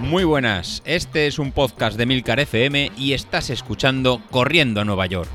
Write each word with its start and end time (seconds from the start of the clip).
Muy 0.00 0.24
buenas, 0.24 0.82
este 0.86 1.26
es 1.26 1.38
un 1.38 1.52
podcast 1.52 1.98
de 1.98 2.06
Milcar 2.06 2.40
FM 2.40 2.92
y 2.96 3.12
estás 3.12 3.50
escuchando 3.50 4.22
Corriendo 4.30 4.80
a 4.80 4.84
Nueva 4.84 5.06
York. 5.06 5.28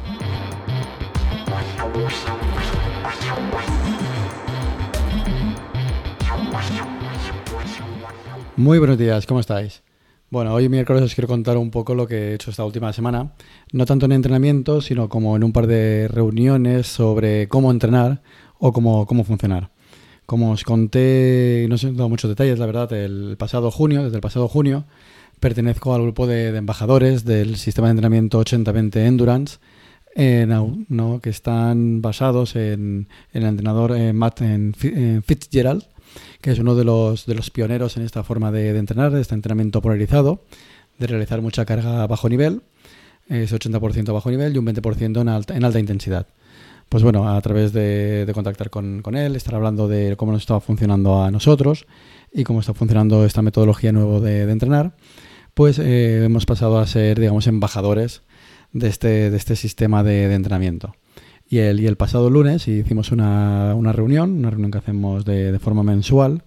Muy 8.55 8.79
buenos 8.79 8.97
días, 8.97 9.25
¿cómo 9.27 9.39
estáis? 9.39 9.83
Bueno, 10.31 10.53
hoy 10.53 10.69
miércoles 10.69 11.03
os 11.03 11.13
quiero 11.13 11.27
contar 11.27 11.57
un 11.57 11.69
poco 11.69 11.93
lo 11.93 12.07
que 12.07 12.15
he 12.15 12.33
hecho 12.33 12.49
esta 12.49 12.65
última 12.65 12.91
semana, 12.93 13.33
no 13.71 13.85
tanto 13.85 14.07
en 14.07 14.13
entrenamiento, 14.13 14.81
sino 14.81 15.09
como 15.09 15.35
en 15.35 15.43
un 15.43 15.53
par 15.53 15.67
de 15.67 16.07
reuniones 16.07 16.87
sobre 16.87 17.47
cómo 17.47 17.69
entrenar 17.69 18.23
o 18.57 18.73
cómo, 18.73 19.05
cómo 19.05 19.23
funcionar. 19.23 19.72
Como 20.25 20.51
os 20.51 20.63
conté, 20.63 21.65
no 21.69 21.77
sé, 21.77 21.91
dado 21.91 22.09
muchos 22.09 22.29
detalles, 22.29 22.57
la 22.59 22.65
verdad, 22.65 22.91
el 22.93 23.35
pasado 23.37 23.71
junio, 23.71 24.03
desde 24.03 24.15
el 24.15 24.21
pasado 24.21 24.47
junio, 24.47 24.85
pertenezco 25.39 25.93
al 25.93 26.03
grupo 26.03 26.27
de, 26.27 26.55
embajadores 26.55 27.25
del 27.25 27.57
sistema 27.57 27.87
de 27.87 27.91
entrenamiento 27.91 28.39
80-20 28.39 28.95
Endurance, 29.05 29.57
¿no? 30.87 31.19
que 31.19 31.29
están 31.29 32.01
basados 32.01 32.55
en, 32.55 33.09
el 33.33 33.43
entrenador 33.43 33.95
eh, 33.97 34.13
Matt 34.13 34.41
Fitzgerald, 35.25 35.83
que 36.39 36.51
es 36.51 36.59
uno 36.59 36.75
de 36.75 36.85
los, 36.85 37.25
de 37.25 37.35
los 37.35 37.49
pioneros 37.49 37.97
en 37.97 38.03
esta 38.03 38.23
forma 38.23 38.51
de, 38.51 38.77
entrenar, 38.77 39.11
de 39.11 39.19
este 39.19 39.35
entrenamiento 39.35 39.81
polarizado, 39.81 40.45
de 40.99 41.07
realizar 41.07 41.41
mucha 41.41 41.65
carga 41.65 42.03
a 42.03 42.07
bajo 42.07 42.29
nivel, 42.29 42.61
es 43.27 43.51
80% 43.53 44.09
a 44.09 44.13
bajo 44.13 44.31
nivel 44.31 44.55
y 44.55 44.57
un 44.57 44.65
20% 44.65 45.21
en 45.21 45.27
alta, 45.27 45.57
en 45.57 45.65
alta 45.65 45.79
intensidad 45.79 46.27
pues 46.93 47.01
bueno, 47.01 47.27
a 47.27 47.41
través 47.41 47.73
de, 47.73 48.29
contactar 48.35 48.69
con, 48.69 49.01
él, 49.15 49.35
estar 49.35 49.55
hablando 49.55 49.87
de 49.87 50.15
cómo 50.15 50.31
nos 50.31 50.43
estaba 50.43 50.59
funcionando 50.59 51.23
a 51.23 51.31
nosotros 51.31 51.87
y 52.31 52.43
cómo 52.43 52.59
está 52.59 52.75
funcionando 52.75 53.25
esta 53.25 53.41
metodología 53.41 53.91
nueva 53.91 54.19
de, 54.19 54.43
entrenar, 54.43 54.95
pues 55.55 55.79
eh, 55.79 56.23
hemos 56.23 56.45
pasado 56.45 56.77
a 56.77 56.85
ser, 56.85 57.19
digamos, 57.19 57.47
embajadores 57.47 58.21
de 58.73 58.89
este, 58.89 59.31
de 59.31 59.37
este 59.37 59.55
sistema 59.55 60.03
de, 60.03 60.31
entrenamiento. 60.35 60.95
Y 61.49 61.57
el, 61.57 61.79
y 61.79 61.87
el 61.87 61.97
pasado 61.97 62.29
lunes 62.29 62.67
hicimos 62.67 63.11
una, 63.11 63.73
reunión, 63.91 64.29
una 64.37 64.51
reunión 64.51 64.69
que 64.69 64.77
hacemos 64.77 65.25
de, 65.25 65.57
forma 65.57 65.81
mensual, 65.81 66.43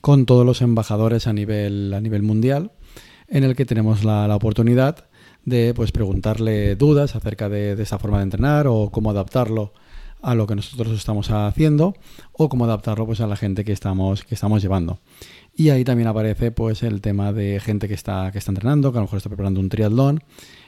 con 0.00 0.26
todos 0.26 0.44
los 0.44 0.60
embajadores 0.60 1.28
a 1.28 1.32
nivel, 1.32 1.94
a 1.94 2.00
nivel 2.00 2.24
mundial, 2.24 2.72
en 3.28 3.44
el 3.44 3.54
que 3.54 3.64
tenemos 3.64 4.02
la, 4.02 4.26
la 4.26 4.34
oportunidad 4.34 5.06
de 5.44 5.72
pues, 5.72 5.92
preguntarle 5.92 6.74
dudas 6.74 7.14
acerca 7.14 7.48
de, 7.48 7.76
de, 7.76 7.82
esta 7.84 8.00
forma 8.00 8.16
de 8.16 8.24
entrenar 8.24 8.66
o 8.66 8.90
cómo 8.90 9.10
adaptarlo 9.10 9.72
a 10.24 10.34
lo 10.34 10.46
que 10.46 10.56
nosotros 10.56 10.96
estamos 10.96 11.30
haciendo 11.30 11.94
o 12.32 12.48
cómo 12.48 12.64
adaptarlo 12.64 13.04
pues 13.04 13.20
a 13.20 13.26
la 13.26 13.36
gente 13.36 13.62
que 13.62 13.72
estamos, 13.72 14.24
que 14.24 14.34
estamos 14.34 14.62
llevando. 14.62 15.00
Y 15.54 15.68
ahí 15.68 15.84
también 15.84 16.08
aparece 16.08 16.50
pues 16.50 16.82
el 16.82 17.02
tema 17.02 17.32
de 17.32 17.60
gente 17.60 17.88
que 17.88 17.94
está, 17.94 18.32
que 18.32 18.38
está 18.38 18.50
entrenando, 18.50 18.90
que 18.90 18.98
a 18.98 19.00
lo 19.00 19.04
mejor 19.04 19.18
está 19.18 19.28
preparando 19.28 19.60
un 19.60 19.68
triatlón 19.68 20.24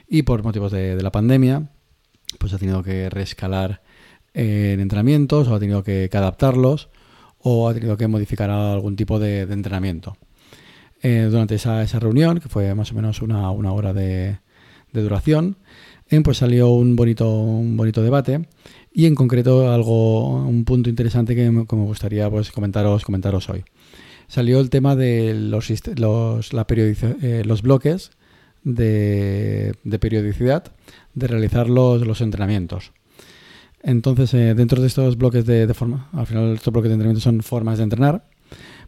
y 0.07 0.21
por 0.21 0.43
motivos 0.43 0.71
de, 0.71 1.01
la 1.01 1.11
pandemia 1.11 1.71
pues 2.37 2.53
ha 2.53 2.59
tenido 2.59 2.83
que 2.83 3.09
rescalar 3.09 3.81
en 4.33 4.79
entrenamientos 4.79 5.47
o 5.47 5.55
ha 5.55 5.59
tenido 5.59 5.83
que, 5.83 6.07
adaptarlos 6.13 6.89
o 7.39 7.67
ha 7.67 7.73
tenido 7.73 7.97
que 7.97 8.07
modificar 8.07 8.51
algún 8.51 8.95
tipo 8.95 9.17
de, 9.19 9.41
entrenamiento. 9.41 10.17
Eh, 11.01 11.27
durante 11.31 11.55
esa, 11.55 11.81
esa, 11.81 11.99
reunión, 11.99 12.39
que 12.39 12.49
fue 12.49 12.73
más 12.75 12.91
o 12.91 12.95
menos 12.95 13.21
una, 13.21 13.51
hora 13.51 13.93
de, 13.93 14.39
duración, 14.93 15.57
eh, 16.09 16.21
pues 16.21 16.37
salió 16.37 16.69
un 16.69 16.95
bonito, 16.95 17.29
un 17.29 17.77
bonito 17.77 18.01
debate 18.01 18.47
y 18.97 19.05
en 19.05 19.13
concreto 19.13 19.71
algo, 19.71 20.43
un 20.43 20.65
punto 20.65 20.89
interesante 20.89 21.35
que 21.35 21.51
me, 21.51 21.61
gustaría 21.61 22.31
pues, 22.31 22.51
comentaros, 22.51 23.05
comentaros 23.05 23.47
hoy. 23.47 23.63
Salió 24.27 24.59
el 24.59 24.71
tema 24.71 24.95
de 24.95 25.35
los, 25.35 25.71
los, 25.97 26.51
la 26.51 26.65
eh, 26.67 27.43
los 27.45 27.61
bloques 27.61 28.09
de, 28.63 29.75
periodicidad 30.01 30.71
de 31.13 31.27
realizar 31.27 31.69
los, 31.69 32.07
los 32.07 32.21
entrenamientos. 32.21 32.91
Entonces, 33.83 34.33
eh, 34.33 34.55
dentro 34.55 34.81
de 34.81 34.87
estos 34.87 35.15
bloques 35.15 35.45
de, 35.45 35.71
forma, 35.75 36.09
al 36.13 36.25
final 36.25 36.55
estos 36.55 36.73
bloques 36.73 36.89
de 36.89 36.95
entrenamiento 36.95 37.21
son 37.21 37.43
formas 37.43 37.77
de 37.77 37.83
entrenar, 37.83 38.23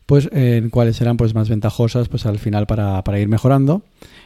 pues 0.08 0.28
en 0.32 0.72
cuáles 0.72 0.96
serán 0.96 1.18
pues 1.18 1.36
más 1.36 1.50
ventajosas 1.50 2.10
pues 2.10 2.26
al 2.26 2.40
final 2.40 2.66
para, 2.66 3.20
ir 3.20 3.28
mejorando 3.28 3.84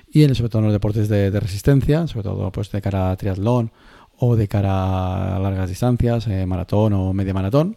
y 0.09 0.23
en, 0.23 0.33
sobre 0.33 0.49
todo 0.49 0.59
en 0.61 0.67
los 0.67 0.73
deportes 0.73 1.09
de, 1.09 1.29
de, 1.29 1.39
resistencia, 1.41 2.07
sobre 2.07 2.23
todo 2.23 2.53
pues 2.53 2.71
de 2.71 2.81
cara 2.81 3.11
a 3.11 3.17
triatlón 3.17 3.73
o 4.25 4.35
de 4.37 4.47
cara 4.47 5.35
a 5.35 5.39
largas 5.39 5.67
distancias, 5.67 6.27
eh, 6.27 6.45
maratón 6.45 6.93
o 6.93 7.13
media 7.13 7.33
maratón, 7.33 7.75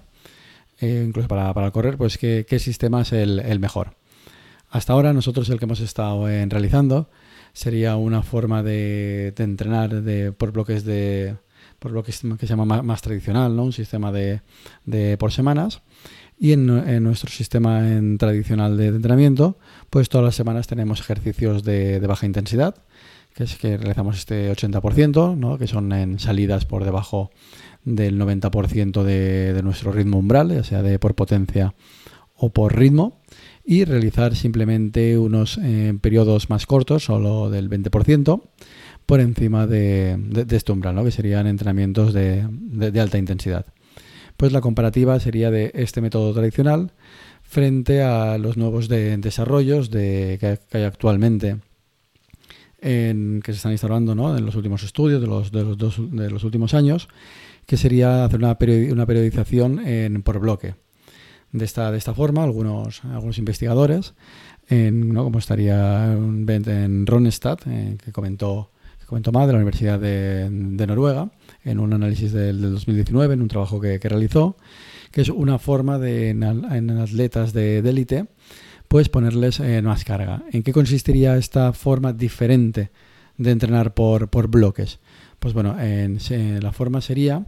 eh, 0.78 1.04
incluso 1.06 1.26
para, 1.28 1.52
para, 1.52 1.72
correr, 1.72 1.96
pues 1.96 2.18
qué, 2.18 2.58
sistema 2.60 3.02
es 3.02 3.12
el, 3.12 3.58
mejor. 3.58 3.96
Hasta 4.70 4.92
ahora 4.92 5.12
nosotros 5.12 5.48
el 5.50 5.58
que 5.58 5.64
hemos 5.64 5.80
estado 5.80 6.28
eh, 6.28 6.46
realizando 6.48 7.10
sería 7.52 7.96
una 7.96 8.22
forma 8.22 8.62
de, 8.62 9.34
entrenar 9.38 10.02
de, 10.02 10.32
por 10.32 10.52
bloques 10.52 10.84
de 10.84 11.36
por 11.80 11.90
bloques 11.92 12.22
que 12.38 12.46
se 12.46 12.54
llama 12.54 12.82
más, 12.82 13.02
tradicional, 13.02 13.54
¿no? 13.54 13.64
un 13.64 13.72
sistema 13.72 14.12
de, 14.12 14.40
por 15.18 15.32
semanas. 15.32 15.82
Y 16.38 16.52
en, 16.52 16.66
nuestro 17.02 17.30
sistema 17.30 17.88
en 17.88 18.18
tradicional 18.18 18.76
de 18.76 18.88
entrenamiento, 18.88 19.58
pues 19.90 20.08
todas 20.08 20.24
las 20.24 20.36
semanas 20.36 20.66
tenemos 20.66 21.00
ejercicios 21.00 21.64
de 21.64 21.98
baja 22.06 22.24
intensidad, 22.24 22.76
que 23.36 23.44
es 23.44 23.56
que 23.56 23.76
realizamos 23.76 24.16
este 24.16 24.50
80%, 24.50 25.36
¿no? 25.36 25.58
que 25.58 25.66
son 25.66 25.92
en 25.92 26.18
salidas 26.18 26.64
por 26.64 26.84
debajo 26.84 27.30
del 27.84 28.18
90% 28.18 29.02
de, 29.02 29.60
nuestro 29.62 29.92
ritmo 29.92 30.18
umbral, 30.18 30.54
ya 30.54 30.64
sea 30.64 30.82
de 30.82 30.98
por 30.98 31.14
potencia 31.14 31.74
o 32.34 32.48
por 32.48 32.74
ritmo, 32.78 33.20
y 33.62 33.84
realizar 33.84 34.34
simplemente 34.34 35.18
unos 35.18 35.60
eh, 35.62 35.92
periodos 36.00 36.48
más 36.48 36.64
cortos, 36.64 37.04
solo 37.04 37.50
del 37.50 37.68
20%, 37.68 38.40
por 39.04 39.20
encima 39.20 39.66
de, 39.66 40.18
este 40.50 40.72
umbral, 40.72 40.94
¿no? 40.94 41.04
que 41.04 41.10
serían 41.10 41.46
entrenamientos 41.46 42.14
de, 42.14 42.48
alta 42.98 43.18
intensidad. 43.18 43.66
Pues 44.38 44.52
la 44.52 44.62
comparativa 44.62 45.20
sería 45.20 45.50
de 45.50 45.72
este 45.74 46.00
método 46.00 46.32
tradicional 46.32 46.92
frente 47.42 48.02
a 48.02 48.38
los 48.38 48.56
nuevos 48.56 48.88
desarrollos 48.88 49.90
que 49.90 50.58
hay 50.72 50.82
actualmente 50.84 51.58
que 52.80 53.42
se 53.46 53.52
están 53.52 53.72
instalando 53.72 54.14
¿no? 54.14 54.36
en 54.36 54.44
los 54.44 54.54
últimos 54.54 54.82
estudios 54.82 55.20
de 55.20 55.26
los, 55.26 55.50
de 55.50 55.64
los, 55.64 55.78
dos, 55.78 55.96
de 55.98 56.30
los 56.30 56.44
últimos 56.44 56.74
años, 56.74 57.08
que 57.66 57.76
sería 57.76 58.24
hacer 58.24 58.38
una, 58.38 58.56
una 58.92 59.06
periodización 59.06 59.86
en, 59.86 60.22
por 60.22 60.38
bloque. 60.38 60.74
De 61.52 61.64
esta, 61.64 61.90
de 61.90 61.98
esta 61.98 62.14
forma, 62.14 62.42
algunos, 62.42 63.02
algunos 63.04 63.38
investigadores, 63.38 64.14
en, 64.68 65.12
¿no? 65.12 65.24
como 65.24 65.38
estaría 65.38 66.12
en 66.12 67.06
Ronestad, 67.06 67.58
eh, 67.66 67.96
que 68.04 68.12
comentó 68.12 68.70
que 68.98 69.06
comentó 69.06 69.30
más 69.30 69.46
de 69.46 69.52
la 69.52 69.58
Universidad 69.58 70.00
de, 70.00 70.86
Noruega, 70.86 71.30
en 71.64 71.78
un 71.78 71.92
análisis 71.92 72.32
del, 72.32 72.60
del, 72.60 72.72
2019, 72.72 73.34
en 73.34 73.42
un 73.42 73.48
trabajo 73.48 73.80
que, 73.80 74.00
que, 74.00 74.08
realizó, 74.08 74.56
que 75.12 75.20
es 75.20 75.28
una 75.28 75.60
forma 75.60 75.98
de 75.98 76.30
en, 76.30 76.42
en 76.42 76.90
atletas 76.90 77.52
de 77.52 77.78
élite 77.78 78.26
pues 78.88 79.08
ponerles 79.08 79.60
eh, 79.60 79.82
más 79.82 80.04
carga. 80.04 80.44
¿En 80.52 80.62
qué 80.62 80.72
consistiría 80.72 81.36
esta 81.36 81.72
forma 81.72 82.12
diferente 82.12 82.90
de 83.36 83.50
entrenar 83.50 83.94
por, 83.94 84.48
bloques? 84.48 85.00
Pues 85.38 85.54
bueno, 85.54 85.76
en, 85.80 86.18
la 86.60 86.72
forma 86.72 87.00
sería 87.00 87.46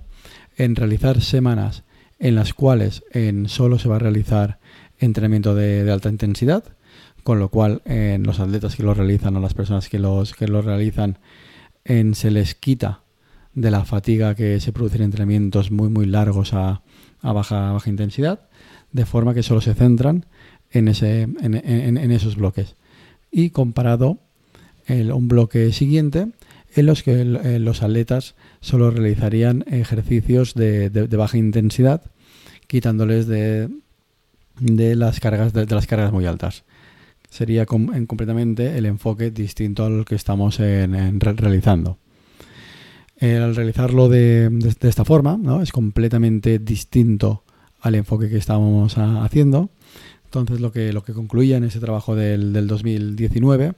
en 0.57 0.77
realizar 0.77 1.21
semanas 1.21 1.85
en 2.19 2.35
las 2.35 2.53
cuales 2.53 3.05
en 3.13 3.49
solo 3.49 3.79
se 3.79 3.89
va 3.89 3.97
a 3.97 4.01
realizar 4.01 4.59
entrenamiento 4.99 5.55
de, 5.55 5.91
alta 5.91 6.09
intensidad, 6.09 6.65
con 7.23 7.39
lo 7.39 7.49
cual 7.49 7.83
en 7.85 8.25
los 8.25 8.41
atletas 8.41 8.75
que 8.75 8.83
lo 8.83 8.95
realizan 8.95 9.37
o 9.37 9.41
las 9.41 9.55
personas 9.55 9.89
que 9.89 9.99
los 9.99 10.35
que 10.35 10.49
lo 10.49 10.63
realizan 10.63 11.19
se 11.85 12.31
les 12.31 12.55
quita 12.55 13.03
de 13.55 13.71
la 13.71 13.85
fatiga 13.85 14.35
que 14.35 14.61
se 14.61 14.73
produce 14.73 14.97
en 14.97 15.05
entrenamientos 15.05 15.71
muy 15.71 15.89
muy 15.89 16.07
largos 16.07 16.53
a, 16.53 16.83
a 17.23 17.33
baja, 17.33 17.73
baja 17.73 17.91
intensidad, 17.91 18.49
de 18.93 19.07
forma 19.07 19.35
que 19.35 19.43
solo 19.43 19.61
se 19.61 19.75
centran 19.75 20.27
en, 20.71 20.89
ese, 20.89 21.29
esos 22.13 22.37
bloques. 22.37 22.77
Y 23.31 23.51
comparado 23.51 24.19
un 24.89 25.29
bloque 25.29 25.73
siguiente 25.73 26.29
en 26.75 26.87
los 26.87 27.03
que 27.03 27.25
los 27.25 27.83
atletas 27.83 28.35
solo 28.61 28.91
realizarían 28.91 29.65
ejercicios 29.67 30.55
de, 30.55 31.09
baja 31.17 31.39
intensidad, 31.39 32.03
quitándoles 32.67 33.27
de, 33.27 33.69
las 34.61 35.21
cargas 35.21 35.53
de, 35.53 35.67
las 35.67 35.87
cargas 35.87 36.13
muy 36.13 36.27
altas. 36.27 36.65
Sería 37.31 37.67
completamente 37.67 38.79
el 38.79 38.87
enfoque 38.87 39.31
distinto 39.31 39.85
al 39.85 40.05
que 40.05 40.15
estamos 40.15 40.59
realizando. 40.59 41.99
al 43.21 43.57
realizarlo 43.57 44.09
de, 44.09 44.51
esta 44.81 45.05
forma, 45.05 45.39
es 45.63 45.73
completamente 45.73 46.59
distinto 46.59 47.45
al 47.81 47.95
enfoque 47.95 48.29
que 48.29 48.39
estamos 48.39 48.97
haciendo. 48.97 49.71
Entonces 50.29 50.61
lo 50.61 50.73
que, 50.73 50.93
lo 50.93 51.03
que 51.03 51.15
concluía 51.15 51.57
en 51.57 51.65
ese 51.65 51.81
trabajo 51.81 52.15
del, 52.15 52.53
del 52.53 52.67
2019, 52.67 53.73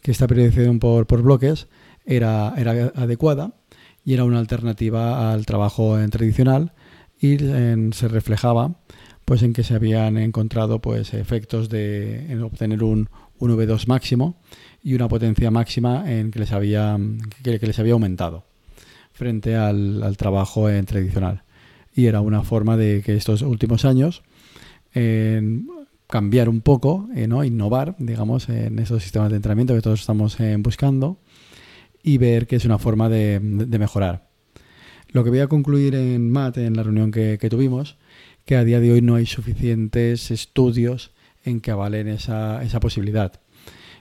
que 0.00 0.10
esta 0.10 0.26
periodización 0.26 0.78
por, 0.78 1.06
por 1.06 1.22
bloques 1.22 1.68
era, 2.06 2.54
era, 2.56 2.92
adecuada 2.96 3.52
y 4.04 4.14
era 4.14 4.24
una 4.24 4.38
alternativa 4.38 5.30
al 5.32 5.44
trabajo 5.44 5.98
tradicional 6.10 6.72
y 7.20 7.36
se 7.36 8.08
reflejaba 8.08 8.76
pues 9.26 9.42
en 9.42 9.52
que 9.52 9.62
se 9.62 9.74
habían 9.74 10.16
encontrado 10.16 10.80
pues 10.80 11.12
efectos 11.12 11.68
de 11.68 12.32
en 12.32 12.42
obtener 12.42 12.82
un, 12.82 13.10
un 13.38 13.56
V2 13.56 13.86
máximo 13.86 14.36
y 14.82 14.94
una 14.94 15.08
potencia 15.08 15.50
máxima 15.50 16.10
en 16.10 16.30
que 16.30 16.38
les 16.38 16.52
había 16.52 16.98
que, 17.42 17.58
les 17.58 17.78
había 17.78 17.92
aumentado 17.92 18.44
frente 19.12 19.54
al, 19.54 20.16
trabajo 20.16 20.70
en 20.70 20.86
tradicional. 20.86 21.42
Y 21.94 22.06
era 22.06 22.22
una 22.22 22.42
forma 22.42 22.76
de 22.76 23.02
que 23.04 23.16
estos 23.16 23.42
últimos 23.42 23.84
años 23.84 24.22
cambiar 26.10 26.48
un 26.48 26.60
poco, 26.60 27.08
eh, 27.14 27.26
¿no? 27.26 27.44
innovar, 27.44 27.96
digamos, 27.98 28.48
en 28.48 28.78
esos 28.78 29.02
sistemas 29.02 29.30
de 29.30 29.36
entrenamiento 29.36 29.74
que 29.74 29.80
todos 29.80 30.00
estamos 30.00 30.38
eh, 30.40 30.56
buscando 30.58 31.18
y 32.02 32.18
ver 32.18 32.46
que 32.46 32.56
es 32.56 32.64
una 32.64 32.78
forma 32.78 33.08
de, 33.08 33.40
mejorar. 33.40 34.28
Lo 35.08 35.24
que 35.24 35.30
voy 35.30 35.40
a 35.40 35.48
concluir 35.48 35.94
en 35.94 36.30
MAT, 36.30 36.58
en 36.58 36.76
la 36.76 36.82
reunión 36.82 37.10
que, 37.10 37.38
tuvimos, 37.50 37.96
que 38.44 38.56
a 38.56 38.64
día 38.64 38.80
de 38.80 38.92
hoy 38.92 39.02
no 39.02 39.16
hay 39.16 39.26
suficientes 39.26 40.30
estudios 40.30 41.12
en 41.44 41.60
que 41.60 41.70
avalen 41.70 42.08
esa, 42.08 42.62
esa 42.62 42.80
posibilidad, 42.80 43.40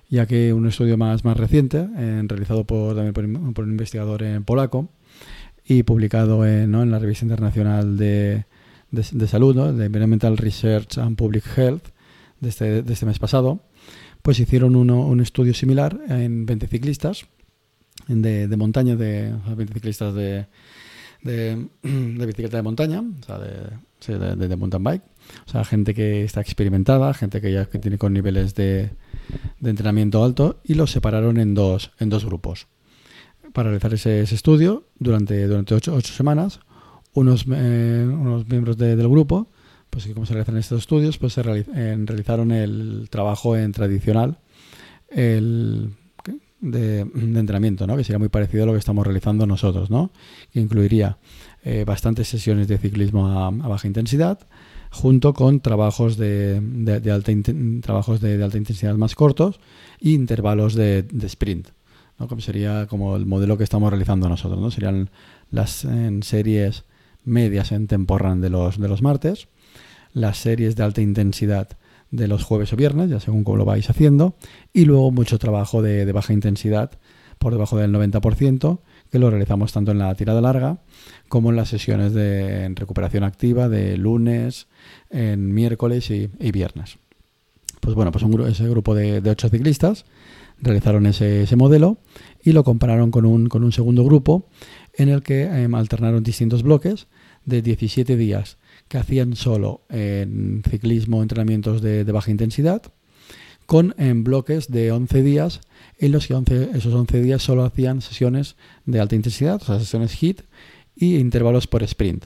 ya 0.09 0.25
que 0.27 0.53
un 0.53 0.67
estudio 0.67 0.97
más, 0.97 1.25
más 1.25 1.37
reciente, 1.37 1.87
realizado 2.27 2.65
por, 2.65 2.95
también 2.95 3.13
por, 3.53 3.63
un 3.63 3.71
investigador 3.71 4.23
en 4.23 4.43
polaco 4.43 4.89
y 5.65 5.83
publicado 5.83 6.45
en, 6.45 6.73
en 6.75 6.91
la 6.91 6.99
revista 6.99 7.25
internacional 7.25 7.97
de, 7.97 8.45
de, 8.91 9.27
salud, 9.27 9.73
de 9.73 9.85
Environmental 9.85 10.37
Research 10.37 10.97
and 10.97 11.15
Public 11.15 11.43
Health, 11.57 11.89
este, 12.47 12.83
de 12.83 12.93
este 12.93 13.05
mes 13.05 13.19
pasado, 13.19 13.63
pues 14.21 14.39
hicieron 14.39 14.75
uno, 14.75 15.01
un 15.01 15.19
estudio 15.19 15.53
similar 15.53 15.99
en 16.07 16.45
20 16.45 16.67
ciclistas 16.67 17.25
de, 18.07 18.47
de 18.47 18.57
montaña, 18.57 18.95
de 18.95 19.33
20 19.55 19.73
ciclistas 19.73 20.13
de, 20.13 20.45
bicicleta 21.81 22.57
de 22.57 22.63
montaña, 22.63 23.01
o 23.01 23.39
de, 23.39 24.55
mountain 24.57 24.83
bike. 24.83 25.03
O 25.45 25.51
sea, 25.51 25.63
gente 25.65 25.93
que 25.93 26.23
está 26.23 26.41
experimentada, 26.41 27.13
gente 27.13 27.41
que 27.41 27.51
ya 27.51 27.65
tiene 27.65 27.97
con 27.97 28.13
niveles 28.13 28.55
de, 28.55 28.91
entrenamiento 29.63 30.23
alto 30.23 30.59
y 30.63 30.75
los 30.75 30.91
separaron 30.91 31.37
en 31.37 31.53
dos, 31.53 31.91
en 31.99 32.09
dos 32.09 32.25
grupos. 32.25 32.67
Para 33.53 33.69
realizar 33.69 33.93
ese, 33.93 34.21
estudio 34.21 34.85
durante, 34.97 35.47
durante 35.47 35.75
ocho, 35.75 35.93
ocho 35.95 36.13
semanas, 36.13 36.59
unos, 37.13 37.45
eh, 37.51 38.07
unos 38.07 38.47
miembros 38.47 38.77
del 38.77 39.07
grupo, 39.09 39.49
pues 39.89 40.07
como 40.13 40.25
se 40.25 40.33
realizan 40.33 40.57
estos 40.57 40.79
estudios, 40.79 41.17
pues 41.17 41.33
se 41.33 41.43
realizaron 41.43 42.51
el 42.51 43.07
trabajo 43.09 43.57
en 43.57 43.71
tradicional 43.71 44.37
el, 45.09 45.91
de, 46.61 46.99
entrenamiento, 47.01 47.87
¿no? 47.87 47.97
que 47.97 48.03
sería 48.03 48.19
muy 48.19 48.29
parecido 48.29 48.63
a 48.63 48.65
lo 48.67 48.73
que 48.73 48.79
estamos 48.79 49.05
realizando 49.05 49.45
nosotros, 49.45 49.89
¿no? 49.89 50.11
que 50.51 50.59
incluiría 50.59 51.17
eh, 51.63 51.83
bastantes 51.85 52.27
sesiones 52.27 52.67
de 52.67 52.77
ciclismo 52.77 53.27
a, 53.27 53.49
baja 53.49 53.87
intensidad, 53.87 54.39
junto 54.91 55.33
con 55.33 55.59
trabajos 55.59 56.17
de, 56.17 56.59
de, 56.61 57.11
alta, 57.11 57.31
trabajos 57.81 58.21
de, 58.21 58.43
alta 58.43 58.57
intensidad 58.57 58.95
más 58.95 59.15
cortos 59.15 59.59
e 60.01 60.09
intervalos 60.11 60.73
de, 60.73 61.05
sprint. 61.23 61.69
¿no? 62.17 62.27
Como 62.27 62.41
sería 62.41 62.87
como 62.87 63.15
el 63.15 63.25
modelo 63.25 63.57
que 63.57 63.63
estamos 63.63 63.89
realizando 63.89 64.27
nosotros. 64.27 64.59
¿no? 64.59 64.71
Serían 64.71 65.09
las 65.51 65.87
series 66.21 66.83
medias 67.23 67.71
en 67.71 67.87
temporran 67.87 68.41
de 68.41 68.49
los, 68.49 68.79
de 68.79 68.87
los 68.87 69.01
martes, 69.01 69.47
las 70.13 70.37
series 70.37 70.75
de 70.75 70.83
alta 70.83 71.01
intensidad 71.01 71.69
de 72.11 72.27
los 72.27 72.43
jueves 72.43 72.73
o 72.73 72.75
viernes, 72.75 73.09
ya 73.09 73.19
según 73.19 73.43
cómo 73.43 73.57
lo 73.57 73.65
vais 73.65 73.89
haciendo, 73.89 74.35
y 74.73 74.85
luego 74.85 75.11
mucho 75.11 75.37
trabajo 75.37 75.81
de, 75.81 76.11
baja 76.11 76.33
intensidad 76.33 76.91
por 77.37 77.53
debajo 77.53 77.77
del 77.77 77.93
90%, 77.93 78.79
que 79.11 79.19
lo 79.19 79.29
realizamos 79.29 79.71
tanto 79.71 79.91
en 79.91 79.99
la 79.99 80.13
tirada 80.15 80.41
larga 80.41 80.79
como 81.29 81.49
en 81.51 81.55
las 81.55 81.69
sesiones 81.69 82.13
de 82.13 82.69
recuperación 82.75 83.23
activa 83.23 83.69
de 83.69 83.97
lunes, 83.97 84.67
en 85.09 85.53
miércoles 85.53 86.09
y, 86.11 86.27
viernes. 86.51 86.97
Pues 87.79 87.95
bueno, 87.95 88.11
pues 88.11 88.25
ese 88.51 88.67
grupo 88.67 88.93
de, 88.93 89.21
ocho 89.29 89.49
ciclistas 89.49 90.05
realizaron 90.61 91.05
ese, 91.05 91.43
ese, 91.43 91.55
modelo 91.55 91.99
y 92.43 92.51
lo 92.51 92.65
compararon 92.65 93.11
con 93.11 93.25
un, 93.25 93.47
con 93.47 93.63
un 93.63 93.71
segundo 93.71 94.03
grupo 94.03 94.49
en 94.95 95.07
el 95.07 95.23
que 95.23 95.43
em, 95.43 95.73
alternaron 95.73 96.21
distintos 96.21 96.63
bloques 96.63 97.07
de 97.45 97.61
17 97.61 98.17
días 98.17 98.57
que 98.89 98.97
hacían 98.97 99.35
solo 99.35 99.83
en 99.87 100.63
ciclismo 100.69 101.21
entrenamientos 101.21 101.81
de, 101.81 102.03
baja 102.03 102.31
intensidad, 102.31 102.81
con 103.67 103.93
en 103.99 104.23
bloques 104.23 104.69
de 104.69 104.91
11 104.91 105.21
días 105.21 105.61
en 105.99 106.11
los 106.11 106.27
que 106.27 106.33
esos 106.73 106.93
11 106.93 107.21
días 107.21 107.43
solo 107.43 107.63
hacían 107.63 108.01
sesiones 108.01 108.55
de 108.85 108.99
alta 108.99 109.15
intensidad, 109.15 109.61
o 109.61 109.65
sea, 109.65 109.79
sesiones 109.79 110.21
HIT 110.21 110.41
y 110.95 111.17
intervalos 111.17 111.67
por 111.67 111.83
sprint. 111.83 112.25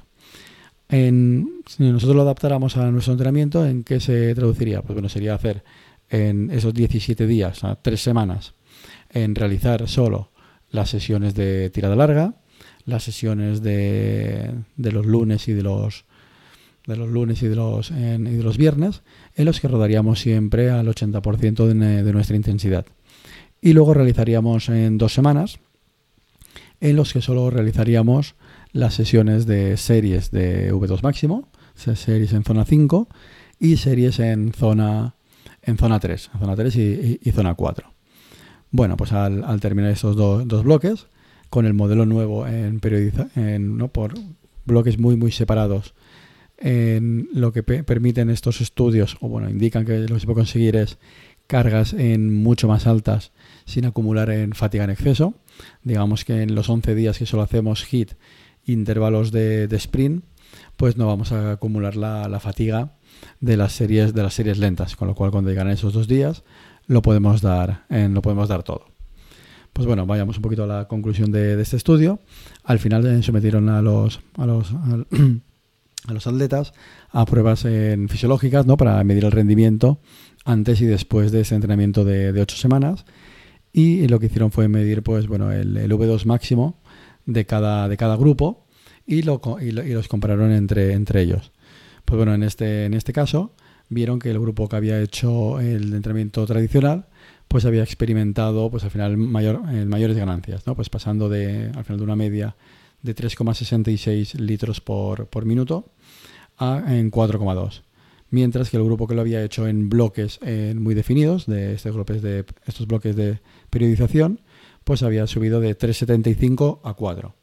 Si 0.89 1.83
nosotros 1.83 2.15
lo 2.15 2.21
adaptáramos 2.21 2.77
a 2.77 2.89
nuestro 2.91 3.13
entrenamiento, 3.13 3.65
¿en 3.65 3.83
qué 3.83 3.99
se 3.99 4.33
traduciría? 4.33 4.81
Pues 4.81 4.93
bueno, 4.93 5.09
sería 5.09 5.35
hacer 5.35 5.63
en 6.09 6.49
esos 6.51 6.73
17 6.73 7.27
días, 7.27 7.61
tres 7.81 8.01
semanas, 8.01 8.53
en 9.09 9.35
realizar 9.35 9.87
solo 9.89 10.31
las 10.71 10.89
sesiones 10.89 11.35
de 11.35 11.69
tirada 11.71 11.95
larga, 11.95 12.35
las 12.85 13.03
sesiones 13.03 13.61
de 13.61 14.53
los 14.77 15.05
lunes 15.05 15.47
y 15.49 15.53
de 15.53 15.63
los 15.63 16.05
de 16.87 16.95
los 16.97 17.09
lunes 17.09 17.41
y 17.41 17.47
de 17.47 17.55
los, 17.55 17.91
y 17.91 17.93
de 17.93 18.43
los 18.43 18.57
viernes, 18.57 19.01
en 19.35 19.45
los 19.45 19.59
que 19.59 19.67
rodaríamos 19.67 20.19
siempre 20.19 20.69
al 20.69 20.87
80% 20.87 21.65
de, 21.65 22.03
de, 22.03 22.13
nuestra 22.13 22.35
intensidad. 22.35 22.85
Y 23.61 23.73
luego 23.73 23.93
realizaríamos 23.93 24.69
en 24.69 24.97
dos 24.97 25.13
semanas, 25.13 25.59
en 26.81 26.95
los 26.95 27.13
que 27.13 27.21
solo 27.21 27.49
realizaríamos 27.49 28.35
las 28.73 28.93
sesiones 28.93 29.45
de 29.45 29.77
series 29.77 30.31
de 30.31 30.73
V2 30.73 31.01
máximo, 31.01 31.47
series 31.75 32.33
en 32.33 32.43
zona 32.43 32.65
5 32.65 33.07
y 33.59 33.77
series 33.77 34.19
en 34.19 34.51
zona, 34.51 35.15
en 35.61 35.77
zona 35.77 35.99
3, 35.99 36.31
zona 36.39 36.55
3 36.55 36.75
y, 36.75 37.19
y, 37.23 37.31
zona 37.31 37.55
4. 37.55 37.87
Bueno, 38.71 38.97
pues 38.97 39.13
al, 39.13 39.43
al 39.43 39.61
terminar 39.61 39.91
estos 39.91 40.15
dos 40.15 40.63
bloques, 40.63 41.07
con 41.53 41.67
el 41.67 41.75
modelo 41.75 42.07
nuevo 42.07 42.47
en, 42.47 42.81
en 43.35 43.77
¿no? 43.77 43.87
por 43.89 44.15
bloques 44.65 44.97
muy 44.97 45.15
muy 45.15 45.31
separados 45.31 45.93
lo 46.61 47.51
que 47.51 47.63
permiten 47.63 48.29
estos 48.29 48.61
estudios 48.61 49.17
o 49.19 49.27
bueno 49.27 49.49
indican 49.49 49.85
que 49.85 49.99
lo 49.99 50.15
que 50.15 50.19
se 50.19 50.25
puede 50.25 50.37
conseguir 50.37 50.75
es 50.75 50.97
cargas 51.47 51.93
en 51.93 52.33
mucho 52.33 52.67
más 52.67 52.87
altas 52.87 53.31
sin 53.65 53.85
acumular 53.85 54.29
en 54.29 54.53
fatiga 54.53 54.83
en 54.83 54.89
exceso. 54.89 55.33
Digamos 55.83 56.25
que 56.25 56.41
en 56.41 56.55
los 56.55 56.69
11 56.69 56.95
días 56.95 57.17
que 57.17 57.25
solo 57.25 57.43
hacemos 57.43 57.83
hit 57.83 58.13
intervalos 58.65 59.31
de, 59.31 59.67
sprint 59.71 60.23
pues 60.77 60.97
no 60.97 61.07
vamos 61.07 61.31
a 61.31 61.51
acumular 61.51 61.95
la, 61.95 62.39
fatiga 62.39 62.93
de 63.39 63.57
las 63.57 63.73
series 63.73 64.13
de 64.13 64.23
las 64.23 64.33
series 64.33 64.57
lentas. 64.57 64.95
Con 64.95 65.07
lo 65.07 65.15
cual 65.15 65.31
cuando 65.31 65.49
llegan 65.49 65.69
esos 65.69 65.93
dos 65.93 66.07
días 66.07 66.43
lo 66.87 67.01
podemos 67.01 67.41
dar 67.41 67.85
en, 67.89 68.13
lo 68.13 68.21
podemos 68.21 68.47
dar 68.49 68.63
todo. 68.63 68.85
Pues 69.73 69.87
bueno, 69.87 70.05
vayamos 70.05 70.37
un 70.37 70.43
poquito 70.43 70.63
a 70.63 70.67
la 70.67 70.87
conclusión 70.87 71.31
de, 71.31 71.59
este 71.59 71.77
estudio. 71.77 72.19
Al 72.63 72.79
final 72.79 73.05
eh, 73.07 73.23
sometieron 73.23 73.69
a 73.69 73.79
a 73.79 73.81
los, 73.81 74.21
a 74.37 74.45
los 74.45 74.73
atletas 76.07 76.73
a 77.09 77.25
pruebas 77.25 77.65
fisiológicas 78.07 78.65
¿no? 78.65 78.77
para 78.77 79.03
medir 79.03 79.25
el 79.25 79.31
rendimiento 79.31 79.99
antes 80.45 80.81
y 80.81 80.85
después 80.85 81.31
de 81.31 81.41
ese 81.41 81.55
entrenamiento 81.55 82.03
de, 82.03 82.39
ocho 82.41 82.57
semanas. 82.57 83.05
Y 83.71 84.07
lo 84.07 84.19
que 84.19 84.27
hicieron 84.27 84.51
fue 84.51 84.67
medir 84.67 85.01
pues, 85.01 85.27
bueno, 85.27 85.51
el, 85.51 85.75
V2 85.75 86.25
máximo 86.25 86.79
de 87.25 87.45
cada, 87.45 87.87
de 87.87 87.97
cada 87.97 88.15
grupo 88.17 88.67
y, 89.05 89.23
lo, 89.23 89.41
y, 89.59 89.71
los 89.71 90.07
compararon 90.07 90.51
entre, 90.51 90.93
entre 90.93 91.21
ellos. 91.21 91.51
Pues 92.05 92.17
bueno, 92.17 92.33
en 92.33 92.43
este, 92.43 92.85
en 92.85 92.93
este 92.93 93.13
caso 93.13 93.55
vieron 93.89 94.19
que 94.19 94.29
el 94.29 94.39
grupo 94.39 94.67
que 94.67 94.75
había 94.75 94.99
hecho 95.01 95.59
el 95.59 95.93
entrenamiento 95.93 96.45
tradicional 96.45 97.07
pues 97.47 97.65
había 97.65 97.83
experimentado 97.83 98.69
pues 98.71 98.83
al 98.83 98.91
final 98.91 99.15
mayor, 99.17 99.61
eh, 99.71 99.85
mayores 99.85 100.17
ganancias, 100.17 100.65
¿no? 100.65 100.75
Pues 100.75 100.89
pasando 100.89 101.29
de, 101.29 101.71
al 101.75 101.83
final 101.83 101.97
de 101.97 102.03
una 102.03 102.15
media 102.15 102.55
de 103.03 103.15
3,66 103.15 104.39
litros 104.39 104.81
por, 104.81 105.27
por, 105.27 105.45
minuto 105.45 105.91
a 106.57 106.83
en 106.87 107.11
4,2. 107.11 107.83
Mientras 108.31 108.71
que 108.71 108.77
el 108.77 108.83
grupo 108.83 109.07
que 109.07 109.13
lo 109.13 109.21
había 109.21 109.43
hecho 109.43 109.67
en 109.67 109.89
bloques 109.89 110.39
eh, 110.41 110.73
muy 110.75 110.95
definidos, 110.95 111.45
de 111.45 111.75
estos 111.75 111.93
bloques 111.93 112.21
de, 112.23 112.45
estos 112.65 112.87
bloques 112.87 113.15
de 113.15 113.39
periodización, 113.69 114.41
pues 114.83 115.03
había 115.03 115.27
subido 115.27 115.59
de 115.59 115.77
3,75 115.77 116.79
a 116.83 116.95
4. 116.95 117.35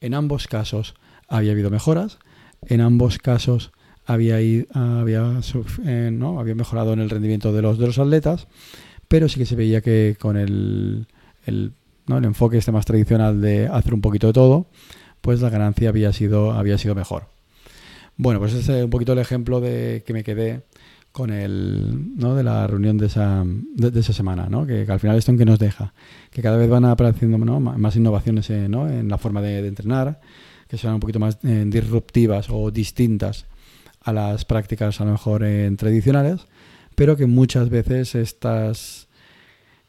En 0.00 0.14
ambos 0.14 0.46
casos 0.46 0.94
había 1.28 1.52
habido 1.52 1.70
mejoras, 1.70 2.18
en 2.66 2.80
ambos 2.80 3.18
casos 3.18 3.72
había, 4.06 4.36
había, 4.72 5.40
eh, 5.84 6.10
¿no? 6.10 6.40
había 6.40 6.54
mejorado 6.54 6.94
en 6.94 7.00
el 7.00 7.10
rendimiento 7.10 7.52
de 7.52 7.60
los, 7.60 7.78
de 7.78 7.86
los 7.86 7.98
atletas 7.98 8.48
pero 9.10 9.28
sí 9.28 9.40
que 9.40 9.46
se 9.46 9.56
veía 9.56 9.80
que 9.80 10.16
con 10.20 10.36
el, 10.36 11.08
el, 11.44 11.72
¿no? 12.06 12.18
el 12.18 12.24
enfoque 12.24 12.58
este 12.58 12.70
más 12.70 12.86
tradicional 12.86 13.40
de 13.40 13.66
hacer 13.66 13.92
un 13.92 14.00
poquito 14.00 14.28
de 14.28 14.32
todo, 14.32 14.66
pues 15.20 15.40
la 15.40 15.50
ganancia 15.50 15.88
había 15.88 16.12
sido, 16.12 16.52
había 16.52 16.78
sido 16.78 16.94
mejor. 16.94 17.26
Bueno, 18.16 18.40
pues 18.40 18.52
ese 18.52 18.78
es 18.78 18.84
un 18.84 18.90
poquito 18.90 19.12
el 19.12 19.18
ejemplo 19.18 19.60
de 19.60 20.02
que 20.06 20.12
me 20.12 20.24
quedé 20.24 20.62
con 21.12 21.30
el, 21.30 22.16
¿no? 22.16 22.34
de 22.34 22.44
la 22.44 22.66
reunión 22.66 22.98
de 22.98 23.06
esa, 23.06 23.44
de, 23.44 23.98
esa 23.98 24.12
semana, 24.12 24.48
¿no? 24.48 24.66
que, 24.66 24.86
al 24.88 25.00
final 25.00 25.16
esto 25.16 25.32
en 25.32 25.38
que 25.38 25.44
nos 25.44 25.58
deja, 25.58 25.92
que 26.30 26.42
cada 26.42 26.56
vez 26.56 26.68
van 26.68 26.84
apareciendo 26.84 27.38
¿no? 27.38 27.60
más 27.60 27.96
innovaciones 27.96 28.48
en, 28.50 28.74
en 28.74 29.08
la 29.08 29.18
forma 29.18 29.42
de, 29.42 29.66
entrenar, 29.66 30.20
que 30.68 30.78
sean 30.78 30.94
un 30.94 31.00
poquito 31.00 31.18
más 31.18 31.38
eh, 31.42 31.64
disruptivas 31.66 32.46
o 32.48 32.70
distintas 32.70 33.46
a 34.02 34.12
las 34.12 34.44
prácticas 34.44 35.00
a 35.00 35.04
lo 35.04 35.12
mejor 35.12 35.42
en 35.42 35.76
tradicionales, 35.76 36.46
pero 36.94 37.16
que 37.16 37.26
muchas 37.26 37.70
veces 37.70 38.14
estas, 38.14 39.08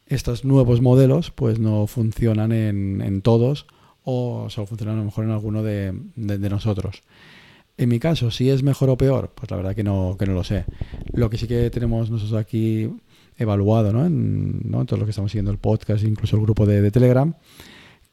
estos 0.06 0.44
nuevos 0.44 0.80
modelos 0.80 1.30
pues 1.30 1.58
no 1.58 1.86
funcionan 1.86 2.52
en, 2.52 3.22
todos 3.22 3.66
o 4.04 4.48
solo 4.50 4.66
funcionan 4.66 4.96
a 4.96 4.98
lo 4.98 5.04
mejor 5.04 5.24
en 5.24 5.30
alguno 5.30 5.62
de, 5.62 5.92
nosotros. 6.16 7.02
En 7.76 7.88
mi 7.88 7.98
caso, 7.98 8.30
si 8.30 8.50
es 8.50 8.62
mejor 8.62 8.90
o 8.90 8.96
peor, 8.96 9.32
pues 9.34 9.50
la 9.50 9.56
verdad 9.56 9.74
que 9.74 9.82
no, 9.82 10.16
que 10.18 10.26
no 10.26 10.34
lo 10.34 10.44
sé. 10.44 10.64
Lo 11.12 11.30
que 11.30 11.38
sí 11.38 11.46
que 11.46 11.70
tenemos 11.70 12.10
nosotros 12.10 12.38
aquí 12.38 12.90
evaluado 13.38 13.92
¿no? 13.92 14.04
En, 14.04 14.60
¿no? 14.70 14.84
todo 14.84 15.00
lo 15.00 15.06
que 15.06 15.10
estamos 15.10 15.32
siguiendo 15.32 15.50
el 15.50 15.58
podcast, 15.58 16.04
incluso 16.04 16.36
el 16.36 16.42
grupo 16.42 16.66
de, 16.66 16.82
de 16.82 16.90
Telegram, 16.90 17.34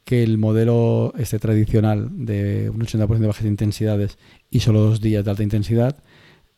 que 0.04 0.22
el 0.22 0.38
modelo 0.38 1.12
este 1.18 1.38
tradicional 1.38 2.08
de 2.24 2.70
un 2.70 2.80
80% 2.80 3.18
de 3.18 3.26
bajas 3.26 3.44
intensidades 3.44 4.18
y 4.50 4.60
solo 4.60 4.80
dos 4.80 5.00
días 5.00 5.24
de 5.24 5.30
alta 5.30 5.42
intensidad 5.42 5.96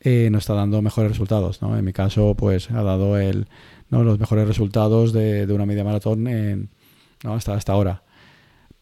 eh, 0.01 0.31
nos 0.31 0.43
está 0.43 0.55
dando 0.55 0.83
mejores 0.83 1.13
resultados. 1.13 1.63
¿no? 1.63 1.77
En 1.77 1.85
mi 1.85 1.93
caso, 1.93 2.35
pues 2.35 2.71
ha 2.71 2.83
dado 2.83 3.19
el, 3.19 3.47
¿no? 3.91 4.03
los 4.03 4.19
mejores 4.19 4.49
resultados 4.49 5.13
de, 5.13 5.47
una 5.53 5.67
media 5.67 5.85
maratón 5.85 6.27
en, 6.27 6.71
¿no? 7.23 7.35
hasta, 7.35 7.55
hasta 7.55 7.73
ahora. 7.73 8.03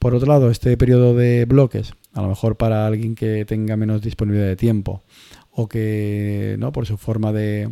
Por 0.01 0.15
otro 0.15 0.27
lado, 0.27 0.51
este 0.51 0.75
periodo 0.79 1.15
de 1.15 1.45
bloques, 1.45 1.93
a 2.15 2.23
lo 2.23 2.29
mejor 2.29 2.57
para 2.57 2.87
alguien 2.87 3.15
que 3.15 3.45
tenga 3.45 3.77
menos 3.77 4.01
disponibilidad 4.01 4.49
de 4.49 4.57
tiempo 4.57 5.03
o 5.51 5.69
que, 5.69 6.57
¿no? 6.59 6.73
por 6.73 6.87
su 6.87 6.97
forma 6.97 7.33
de, 7.33 7.71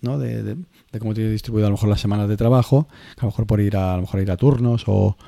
¿no? 0.00 0.18
de, 0.18 0.42
de, 0.42 0.98
cómo 0.98 1.12
tiene 1.12 1.30
distribuido 1.30 1.66
a 1.66 1.70
lo 1.70 1.76
mejor 1.76 1.90
las 1.90 2.00
semanas 2.00 2.26
de 2.26 2.38
trabajo, 2.38 2.88
a 3.18 3.20
lo 3.20 3.28
mejor 3.28 3.46
por 3.46 3.60
ir 3.60 3.76
a, 3.76 3.92
a 3.92 3.96
lo 3.96 4.02
mejor 4.02 4.20
ir 4.22 4.30
a 4.30 4.38
turnos 4.38 4.84
o, 4.86 5.18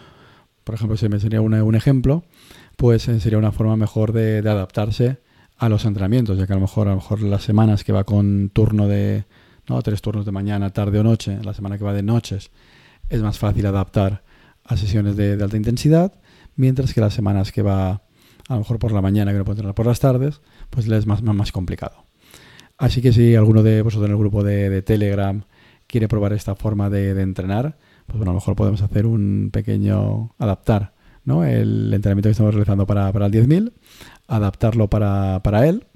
por 0.64 0.76
ejemplo, 0.76 0.96
si 0.96 1.10
me 1.10 1.20
sería 1.20 1.42
un 1.42 1.74
ejemplo, 1.74 2.24
pues 2.78 3.06
eh, 3.08 3.20
sería 3.20 3.38
una 3.38 3.52
forma 3.52 3.76
mejor 3.76 4.12
de, 4.12 4.38
adaptarse 4.38 5.18
a 5.58 5.68
los 5.68 5.84
entrenamientos, 5.84 6.38
ya 6.38 6.46
que 6.46 6.54
a 6.54 6.56
lo 6.56 6.62
mejor 6.62 6.88
a 6.88 6.92
lo 6.92 6.96
mejor 6.96 7.20
las 7.20 7.42
semanas 7.42 7.84
que 7.84 7.92
va 7.92 8.04
con 8.04 8.48
turno 8.48 8.88
de 8.88 9.26
no 9.68 9.82
tres 9.82 10.00
turnos 10.00 10.24
de 10.24 10.32
mañana, 10.32 10.70
tarde 10.70 10.98
o 11.00 11.02
noche, 11.02 11.38
la 11.44 11.52
semana 11.52 11.76
que 11.76 11.84
va 11.84 11.92
de 11.92 12.02
noches, 12.02 12.50
es 13.10 13.20
más 13.20 13.38
fácil 13.38 13.66
adaptar 13.66 14.22
a 14.64 14.76
sesiones 14.76 15.16
de, 15.16 15.32
alta 15.42 15.56
intensidad, 15.56 16.12
mientras 16.56 16.94
que 16.94 17.00
las 17.00 17.14
semanas 17.14 17.52
que 17.52 17.62
va 17.62 18.02
a 18.48 18.54
lo 18.54 18.58
mejor 18.58 18.78
por 18.78 18.92
la 18.92 19.00
mañana 19.00 19.32
que 19.32 19.38
no 19.38 19.44
puede 19.44 19.56
entrenar 19.56 19.74
por 19.74 19.86
las 19.86 20.00
tardes, 20.00 20.40
pues 20.70 20.88
le 20.88 20.96
es 20.96 21.06
más, 21.06 21.22
más, 21.22 21.52
complicado. 21.52 22.04
Así 22.76 23.00
que 23.00 23.12
si 23.12 23.36
alguno 23.36 23.62
de 23.62 23.82
vosotros 23.82 24.06
en 24.08 24.12
el 24.12 24.18
grupo 24.18 24.42
de, 24.42 24.82
Telegram 24.82 25.44
quiere 25.86 26.08
probar 26.08 26.32
esta 26.32 26.54
forma 26.54 26.90
de 26.90 27.10
entrenar, 27.20 27.76
pues 28.06 28.18
bueno, 28.18 28.30
a 28.30 28.34
lo 28.34 28.40
mejor 28.40 28.56
podemos 28.56 28.82
hacer 28.82 29.06
un 29.06 29.50
pequeño 29.52 30.34
adaptar 30.38 30.92
¿no? 31.24 31.44
el 31.44 31.92
entrenamiento 31.94 32.28
que 32.28 32.32
estamos 32.32 32.54
realizando 32.54 32.86
para, 32.86 33.12
para 33.12 33.26
el 33.26 33.32
10.000, 33.32 33.72
adaptarlo 34.28 34.88
para, 34.88 35.40
para 35.42 35.66
él 35.66 35.86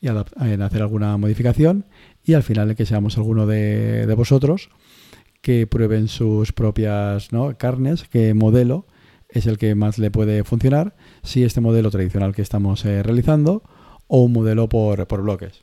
y 0.00 0.08
hacer 0.08 0.82
alguna 0.82 1.16
modificación 1.16 1.86
y 2.24 2.34
al 2.34 2.42
final 2.42 2.76
que 2.76 2.86
seamos 2.86 3.16
alguno 3.16 3.46
de, 3.46 4.06
de 4.06 4.14
vosotros 4.14 4.68
que 5.46 5.64
prueben 5.68 6.08
sus 6.08 6.50
propias 6.50 7.32
¿no? 7.32 7.56
carnes, 7.56 8.02
qué 8.10 8.34
modelo 8.34 8.84
es 9.28 9.46
el 9.46 9.58
que 9.58 9.76
más 9.76 9.96
le 9.96 10.10
puede 10.10 10.42
funcionar, 10.42 10.96
si 11.22 11.44
este 11.44 11.60
modelo 11.60 11.88
tradicional 11.92 12.34
que 12.34 12.42
estamos 12.42 12.84
eh, 12.84 13.00
realizando 13.04 13.62
o 14.08 14.22
un 14.24 14.32
modelo 14.32 14.68
por, 14.68 15.06
por, 15.06 15.22
bloques. 15.22 15.62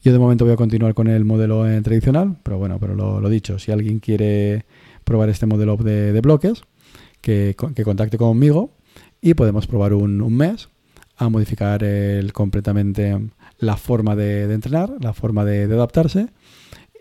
Yo 0.00 0.12
de 0.12 0.20
momento 0.20 0.44
voy 0.44 0.54
a 0.54 0.56
continuar 0.56 0.94
con 0.94 1.08
el 1.08 1.24
modelo 1.24 1.68
eh, 1.68 1.82
tradicional, 1.82 2.36
pero 2.44 2.58
bueno, 2.58 2.78
pero 2.78 2.94
lo, 2.94 3.28
dicho, 3.28 3.58
si 3.58 3.72
alguien 3.72 3.98
quiere 3.98 4.64
probar 5.02 5.28
este 5.28 5.46
modelo 5.46 5.76
de, 5.76 6.20
bloques, 6.20 6.62
que, 7.20 7.56
contacte 7.82 8.16
conmigo 8.16 8.76
y 9.20 9.34
podemos 9.34 9.66
probar 9.66 9.92
un, 9.92 10.36
mes 10.36 10.68
a 11.16 11.28
modificar 11.28 11.84
completamente 12.32 13.18
la 13.58 13.76
forma 13.76 14.14
de, 14.14 14.44
entrenar, 14.54 14.94
la 15.00 15.14
forma 15.14 15.44
de, 15.44 15.64
adaptarse 15.64 16.28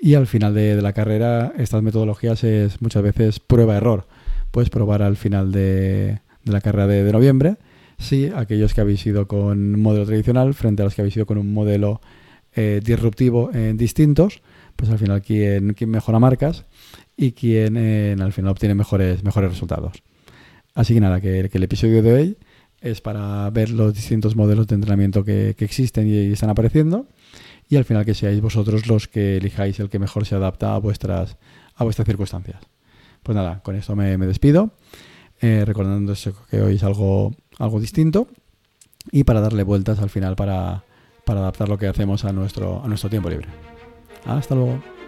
y 0.01 0.13
al 0.15 0.27
final 0.27 0.53
de, 0.53 0.81
la 0.81 0.93
carrera 0.93 1.53
estas 1.57 1.83
metodologías 1.83 2.43
es 2.43 2.81
muchas 2.81 3.03
veces 3.03 3.39
prueba-error. 3.39 4.07
Puedes 4.51 4.69
probar 4.69 5.01
al 5.01 5.17
final 5.17 5.51
de, 5.51 6.19
la 6.45 6.61
carrera 6.61 6.87
de, 6.87 7.11
noviembre 7.11 7.57
si 7.97 8.27
aquellos 8.27 8.73
que 8.73 8.81
habéis 8.81 9.05
ido 9.05 9.27
con 9.27 9.75
un 9.75 9.81
modelo 9.81 10.05
tradicional 10.05 10.53
frente 10.53 10.81
a 10.81 10.85
los 10.85 10.95
que 10.95 11.01
habéis 11.01 11.17
ido 11.17 11.25
con 11.25 11.37
un 11.37 11.53
modelo 11.53 12.01
eh, 12.55 12.79
disruptivo 12.83 13.51
en 13.53 13.77
distintos, 13.77 14.41
pues 14.75 14.89
al 14.89 14.97
final 14.97 15.21
quién, 15.21 15.73
quién 15.73 15.89
mejora 15.89 16.19
marcas 16.19 16.65
y 17.17 17.33
quien 17.33 17.75
eh, 17.75 18.15
al 18.17 18.31
final 18.31 18.51
obtiene 18.51 18.75
mejores, 18.75 19.23
mejores 19.23 19.51
resultados. 19.51 20.01
Así 20.73 20.93
que 20.93 21.01
nada, 21.01 21.19
que, 21.19 21.49
el 21.51 21.63
episodio 21.63 22.01
de 22.01 22.13
hoy 22.13 22.37
es 22.79 23.01
para 23.01 23.49
ver 23.49 23.69
los 23.69 23.93
distintos 23.93 24.37
modelos 24.37 24.67
de 24.67 24.75
entrenamiento 24.75 25.25
que, 25.25 25.55
existen 25.59 26.07
y, 26.07 26.31
están 26.31 26.49
apareciendo 26.49 27.07
y 27.69 27.77
al 27.77 27.85
final 27.85 28.03
que 28.03 28.15
seáis 28.15 28.41
vosotros 28.41 28.87
los 28.87 29.07
que 29.07 29.37
elijáis 29.37 29.79
el 29.79 29.89
que 29.89 29.99
mejor 29.99 30.25
se 30.25 30.35
adapta 30.35 30.73
a 30.73 30.79
vuestras, 30.79 31.37
a 31.75 31.83
vuestras 31.83 32.07
circunstancias. 32.07 32.61
Pues 33.21 33.35
nada, 33.35 33.61
con 33.61 33.75
esto 33.75 33.95
me, 33.95 34.17
despido, 34.17 34.71
eh, 35.41 35.65
que 36.49 36.61
hoy 36.61 36.75
es 36.75 36.83
algo, 36.83 37.35
algo 37.59 37.79
distinto 37.79 38.27
y 39.11 39.23
para 39.23 39.39
darle 39.39 39.63
vueltas 39.63 39.99
al 39.99 40.09
final 40.09 40.35
para, 40.35 40.83
para 41.25 41.41
adaptar 41.41 41.69
lo 41.69 41.77
que 41.77 41.87
hacemos 41.87 42.25
a 42.25 42.33
nuestro, 42.33 42.83
a 42.83 42.87
nuestro 42.87 43.09
tiempo 43.09 43.29
libre. 43.29 43.47
Hasta 44.25 44.55
luego. 44.55 44.98